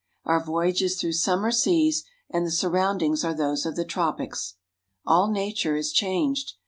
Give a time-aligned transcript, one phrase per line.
[0.25, 4.55] Our voyage is through summer seas, and the surroundings are those of the tropics.
[5.05, 6.53] All nature is changed.